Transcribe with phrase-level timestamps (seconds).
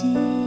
[0.00, 0.37] 记。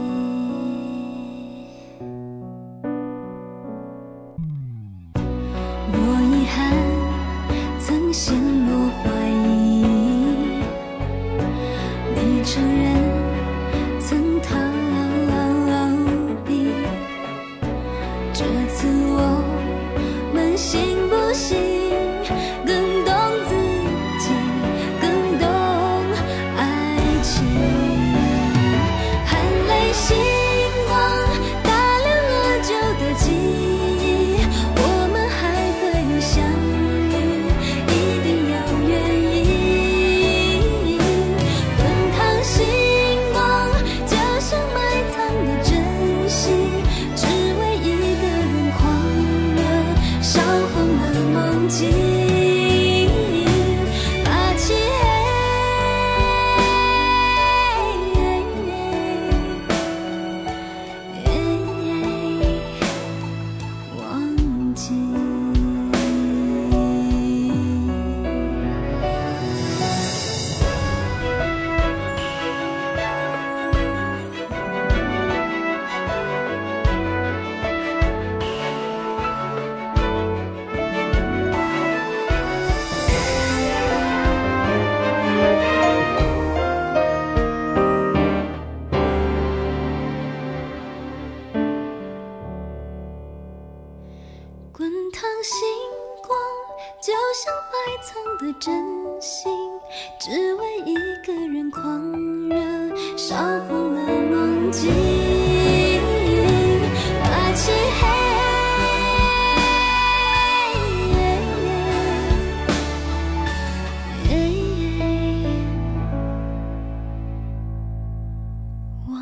[119.08, 119.16] 忘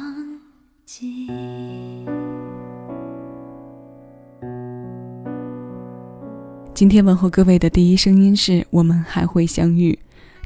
[0.85, 1.29] 记
[6.75, 9.99] 今天问候各位的第一声音是我们还会相遇，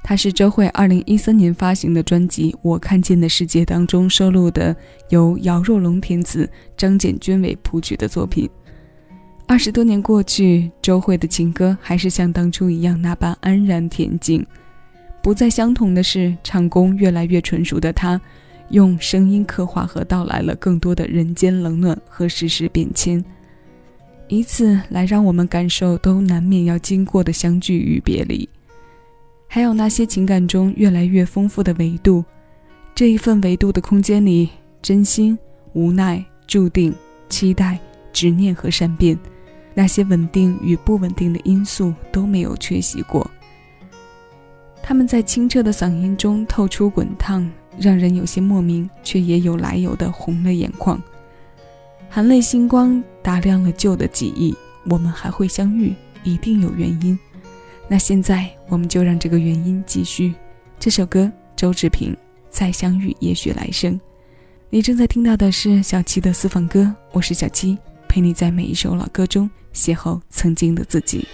[0.02, 4.74] 它是周慧二零一三年发行的专辑《我看见的世界》当中收录的，
[5.10, 8.48] 由姚若龙填词、张简君伟谱曲的作品。
[9.46, 14.44] 二十多年过去，周慧的情歌还是像当初一样那般安然恬静。
[15.22, 18.20] 不再相同的是，唱功越来越纯熟的她，
[18.70, 23.24] 用声音刻画和道来了更多的人间冷暖和世事变迁。
[24.28, 28.48] 以此来让我们感受都难免要经过的相聚与别离，
[29.46, 32.24] 还有那些情感中越来越丰富的维度。
[32.94, 34.48] 这一份维度的空间里，
[34.80, 35.38] 真心、
[35.74, 36.94] 无奈、注定、
[37.28, 37.78] 期待、
[38.12, 39.18] 执念和善变，
[39.74, 43.30] 那些稳定与不稳定的因素都没有缺席过。
[44.82, 51.00] 他们在清澈的嗓音中透出滚烫，让人有些莫名却也有来由的红了眼眶。
[52.08, 54.54] 含泪星光打亮了旧的记忆，
[54.88, 55.92] 我们还会相遇，
[56.22, 57.18] 一定有原因。
[57.88, 60.32] 那现在我们就让这个原因继续。
[60.78, 62.12] 这首歌，周志平
[62.48, 63.94] 《再相遇，也许来生》。
[64.70, 67.76] 你正在听到的是小七的私房歌，我是小七，
[68.08, 71.26] 陪你在每一首老歌中邂逅曾经的自己。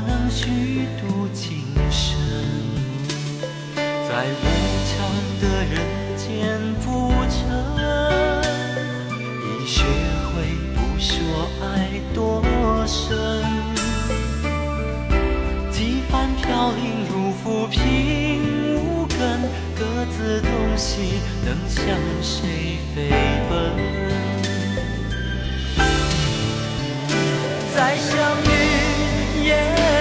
[0.00, 2.18] 能虚度今生，
[3.76, 4.44] 在无
[4.90, 4.94] 常
[5.40, 5.74] 的人
[6.16, 6.26] 间
[6.80, 7.38] 浮沉，
[9.42, 9.84] 已学
[10.32, 10.34] 会
[10.74, 11.08] 不说
[11.62, 11.64] 爱
[12.14, 12.42] 多
[12.86, 12.96] 深。
[15.70, 17.78] 几番飘零如浮萍
[18.76, 19.18] 无根，
[19.74, 19.80] 各
[20.12, 21.84] 自东西能向
[22.22, 22.96] 谁飞
[23.48, 23.54] 奔？
[27.74, 28.14] 再相
[28.44, 28.55] 遇，
[29.46, 29.95] 也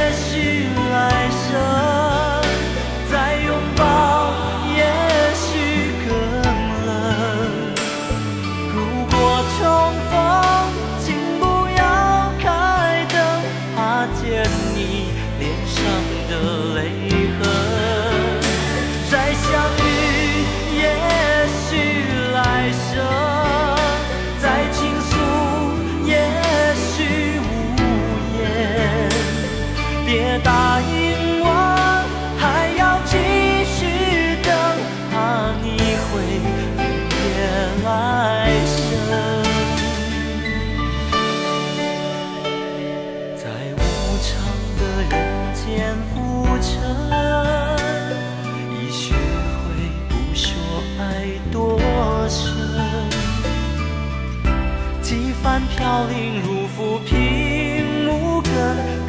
[55.95, 58.51] 飘零如浮萍无根，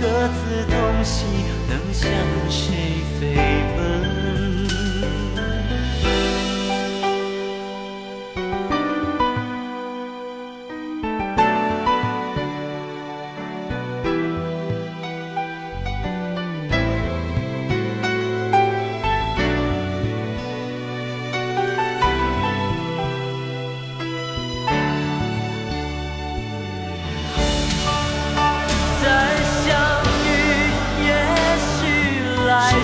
[0.01, 1.25] 各自东西
[1.69, 2.09] 能相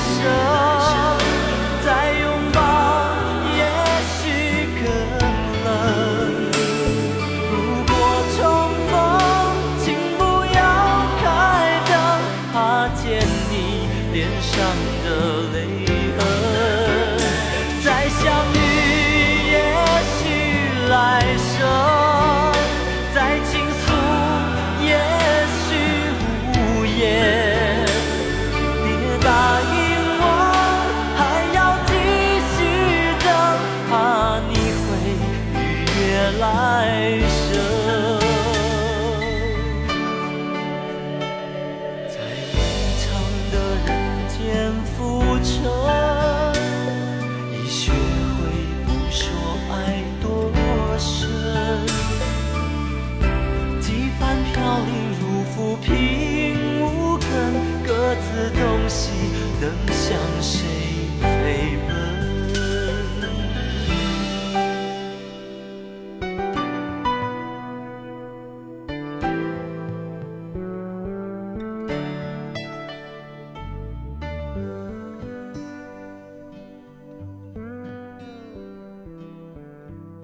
[0.02, 0.41] 许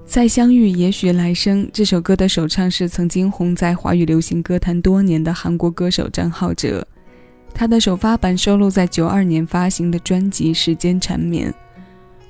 [0.09, 1.69] 再相遇，也许来生。
[1.71, 6.85] 这首歌的首唱是曾经红在华语流行歌坛多年的韩国歌手张浩哲，
[7.53, 11.53] 他的首发版收录在九二年发行的专辑《时间缠绵》。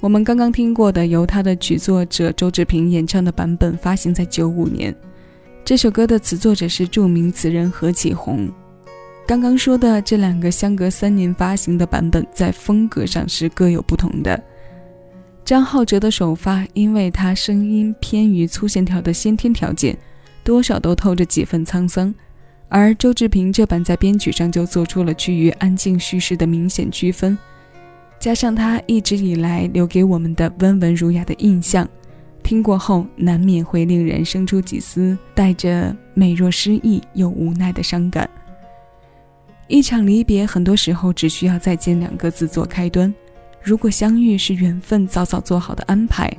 [0.00, 4.92] 我们刚刚听过的由他的曲作者周志平演唱的版本发行在九五年。
[5.64, 8.48] 这首歌的词作者是著名词人何启宏。
[9.24, 14.42] 刚刚说的这两个相隔三年发行的版本，在风格上是各有不同的。
[15.48, 19.96] 张浩哲的首发，因为他声音偏于粗线条的先天条件，
[20.44, 22.12] 多少都透着几分沧桑；
[22.68, 27.38] 而周志平这版在编曲上就做出了趋于安静叙事的明显区分，
[28.20, 31.88] 加上他一直以来留给我们的温文儒雅的印象，
[32.42, 38.28] 听过后难免会令人生出几丝带着美若诗意又无奈的伤感。
[39.66, 43.10] 一场离别，很多时候只需要再见两个字做开端。
[43.62, 46.34] 如果相遇是缘分早早做好的安排，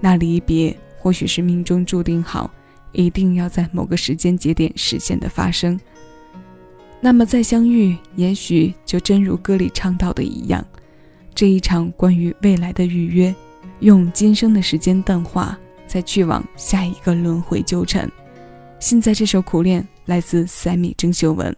[0.00, 2.50] 那离别或许是命中注定好，
[2.92, 5.78] 一定要在某个时间节点实现的发生。
[7.00, 10.64] 那么再相遇，也许就真如歌里唱到的一样，
[11.34, 13.34] 这一场关于未来的预约，
[13.80, 18.10] 用今生的时间淡化，再去往下一个轮回纠缠。
[18.78, 21.54] 现在这首《苦恋》来自 sami 郑秀文。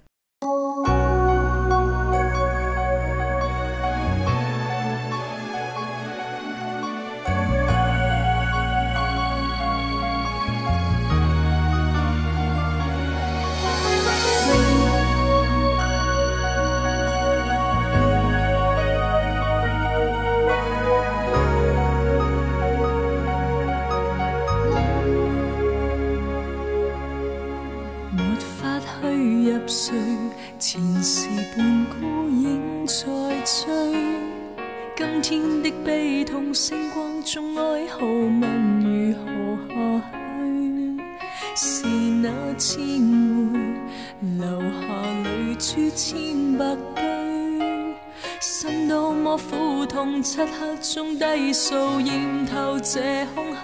[50.05, 53.63] 苦痛，漆黑中低诉，验透这空虚。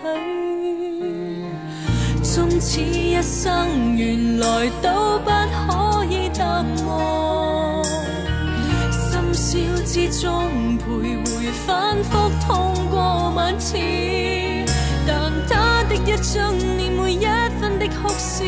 [2.35, 7.85] 终此一生，原来都不可以淡忘。
[8.91, 13.77] 深宵之中徘徊，反复痛过万次。
[15.07, 17.27] 但他的一张脸，每一
[17.61, 18.45] 分的哭笑，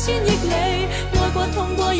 [0.00, 1.92] 千亿里，爱过痛过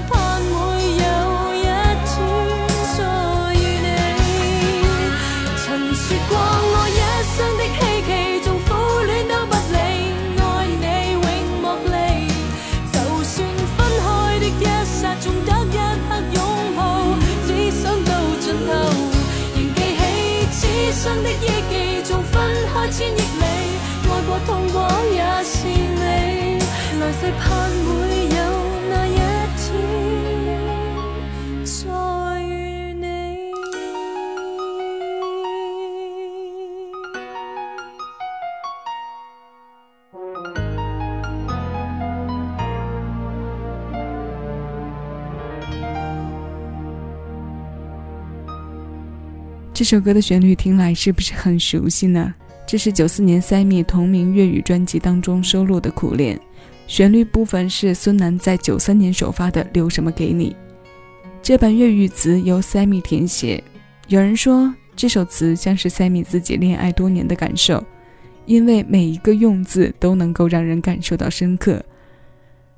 [0.00, 0.56] 盼会
[1.02, 1.04] 有
[1.54, 1.62] 一
[2.06, 2.14] 天
[2.96, 2.98] 再
[3.54, 3.86] 遇你
[5.58, 7.00] 曾说过爱一
[7.36, 8.10] 生的希冀
[8.42, 8.68] 纵苦
[9.06, 9.76] 恋都不理
[10.38, 10.42] 爱
[10.80, 11.22] 你永
[11.60, 11.94] 莫离。
[12.92, 12.94] 就
[13.24, 13.34] 算
[13.76, 16.38] 分开的一刹中得一刻拥
[16.76, 16.80] 抱
[17.46, 18.70] 只想到尽头
[19.54, 19.78] 仍记
[20.52, 20.60] 起此
[20.92, 22.34] 生的忆记纵分
[22.72, 23.44] 开千亿里
[24.04, 26.62] 爱过痛过也是你。
[27.00, 28.21] 来世盼会
[49.82, 52.32] 这首歌的旋律听来是不是很熟悉呢？
[52.64, 56.36] 这是九四年塞密同名粤语专辑当中收录的《苦恋》，
[56.86, 60.50] 旋律部分是孙楠在九三年首发的《留什么给你》。
[61.42, 63.60] 这版粤语词由塞密填写。
[64.06, 67.84] 有人说这首词像是塞密自己恋爱多年的感受，
[68.46, 71.84] 因为每一个用字都能够让人感受到深刻。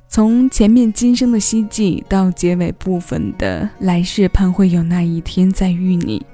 [0.08, 6.24] 从前面今生的希冀到结尾部分的来世盼会有那一天再遇你。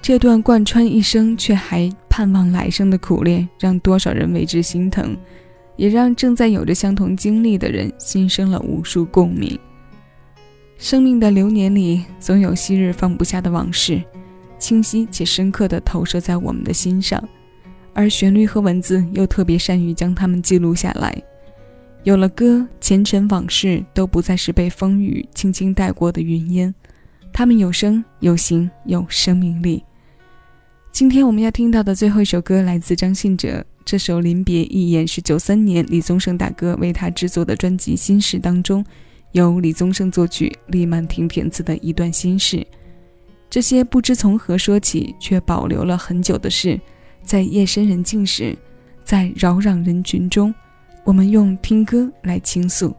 [0.00, 5.16] 这段贯穿一生却还盼望来生的苦恋，让多少人为之心疼，
[5.76, 9.58] 也让正在有着相同经历的人心生了无数共鸣。
[10.78, 14.00] 生命的流年里，总有昔日放不下的往事，
[14.58, 17.22] 清晰且深刻地投射在我们的心上，
[17.92, 21.14] 而旋律和文字又特别善于将它们记录下来。
[22.04, 26.74] 有了歌，前尘往事都不再是被风雨轻轻带过的云烟，
[27.32, 29.84] 他们有声有形有生命力。
[30.90, 38.84] 今天我们要听到的最后一首歌来自张信哲，这首《临别一眼》是九三年李宗盛大哥为他制作的专辑《心事》当中，
[39.32, 42.66] 由李宗盛作曲、李曼婷填词的一段心事。
[43.48, 46.80] 这些不知从何说起，却保留了很久的事，
[47.22, 48.56] 在夜深人静时，
[49.04, 50.52] 在扰攘人群中，
[51.04, 52.94] 我们用听歌来倾诉。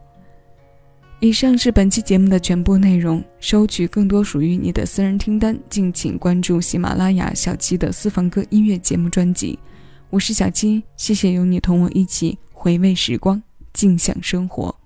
[1.22, 3.22] 以上是本期节目的全部内容。
[3.40, 9.58] 收取更多属于你的私人听单，敬请关注喜马拉雅小七的私房歌音乐节目专辑。
[10.08, 13.42] 我是小七，谢谢有你同我一起回味时光，
[13.74, 14.79] 静享生活。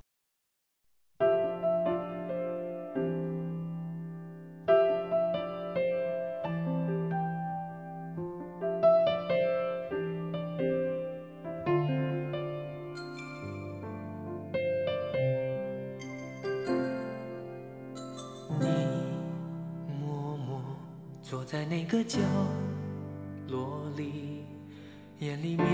[21.35, 22.21] 坐在那个角
[23.49, 24.45] 落里，
[25.19, 25.67] 眼里面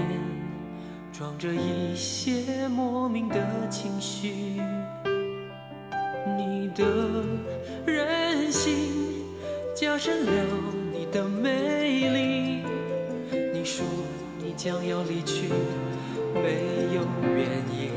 [1.12, 4.62] 装着一些莫名的情绪。
[6.38, 6.82] 你的
[7.84, 8.72] 任性
[9.76, 10.32] 加深了
[10.94, 12.64] 你的魅力。
[13.52, 13.84] 你说
[14.38, 15.50] 你将要离去，
[16.32, 17.02] 没有
[17.36, 17.89] 原因。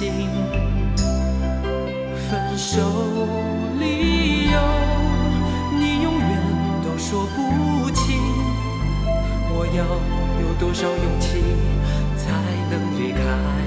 [0.00, 0.30] 心，
[2.30, 2.80] 分手
[3.78, 4.58] 理由
[5.78, 6.30] 你永远
[6.82, 8.18] 都说不清。
[9.52, 9.84] 我要
[10.40, 11.42] 有多少勇气
[12.16, 12.32] 才
[12.70, 13.59] 能离开？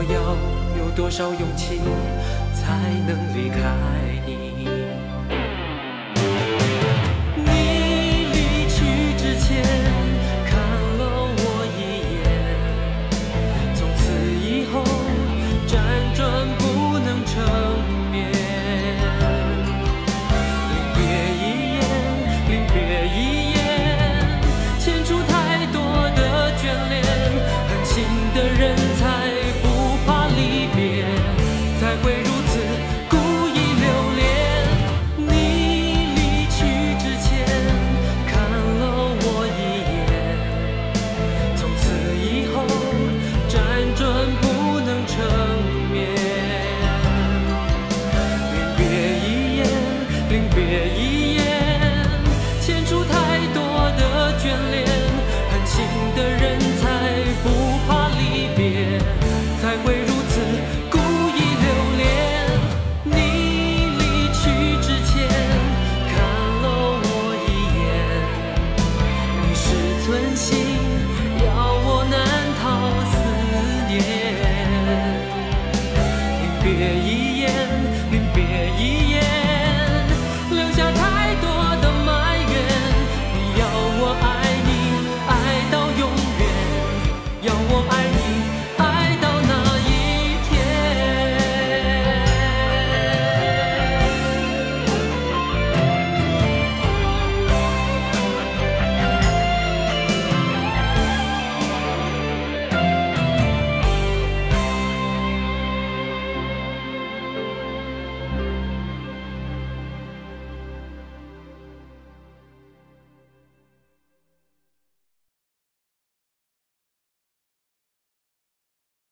[0.00, 1.80] 我要有多少勇气
[2.54, 4.07] 才能离开？